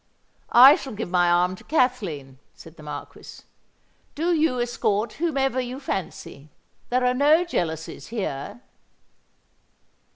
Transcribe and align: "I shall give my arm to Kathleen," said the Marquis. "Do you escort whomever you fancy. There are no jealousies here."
"I 0.55 0.77
shall 0.77 0.93
give 0.93 1.11
my 1.11 1.29
arm 1.29 1.55
to 1.57 1.63
Kathleen," 1.63 2.39
said 2.55 2.75
the 2.75 2.81
Marquis. 2.81 3.43
"Do 4.15 4.33
you 4.33 4.59
escort 4.59 5.13
whomever 5.21 5.61
you 5.61 5.79
fancy. 5.79 6.49
There 6.89 7.05
are 7.05 7.13
no 7.13 7.45
jealousies 7.45 8.07
here." 8.07 8.61